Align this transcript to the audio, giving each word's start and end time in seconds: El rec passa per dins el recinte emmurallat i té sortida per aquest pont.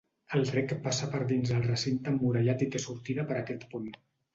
El 0.37 0.45
rec 0.53 0.73
passa 0.87 1.09
per 1.11 1.21
dins 1.33 1.53
el 1.59 1.63
recinte 1.69 2.13
emmurallat 2.15 2.67
i 2.67 2.73
té 2.77 2.87
sortida 2.91 3.31
per 3.33 3.41
aquest 3.47 3.73
pont. 3.77 3.93